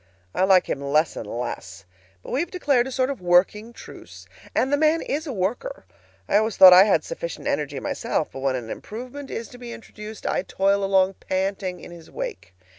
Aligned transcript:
I 0.33 0.45
like 0.45 0.65
him 0.67 0.81
less 0.81 1.15
and 1.15 1.27
less, 1.27 1.85
but 2.23 2.31
we 2.31 2.39
have 2.39 2.49
declared 2.49 2.87
a 2.87 2.91
sort 2.91 3.11
of 3.11 3.21
working 3.21 3.71
truce. 3.71 4.25
And 4.55 4.73
the 4.73 4.75
man 4.75 5.03
IS 5.03 5.27
a 5.27 5.31
worker. 5.31 5.85
I 6.27 6.37
always 6.37 6.57
thought 6.57 6.73
I 6.73 6.85
had 6.85 7.03
sufficient 7.03 7.45
energy 7.45 7.79
myself, 7.79 8.29
but 8.31 8.39
when 8.39 8.55
an 8.55 8.71
improvement 8.71 9.29
is 9.29 9.47
to 9.49 9.59
be 9.59 9.71
introduced, 9.71 10.25
I 10.25 10.41
toil 10.41 10.83
along 10.83 11.17
panting 11.19 11.81
in 11.81 11.91
his 11.91 12.09
wake. 12.09 12.55